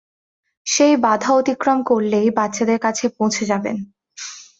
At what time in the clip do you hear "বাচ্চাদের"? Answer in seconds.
2.37-2.79